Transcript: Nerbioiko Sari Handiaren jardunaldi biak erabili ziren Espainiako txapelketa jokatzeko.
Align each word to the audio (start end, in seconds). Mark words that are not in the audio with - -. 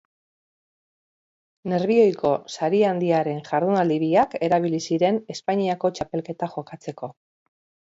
Nerbioiko 1.73 2.33
Sari 2.55 2.81
Handiaren 2.93 3.45
jardunaldi 3.51 4.01
biak 4.07 4.37
erabili 4.51 4.83
ziren 4.91 5.25
Espainiako 5.39 5.97
txapelketa 5.97 6.55
jokatzeko. 6.61 7.17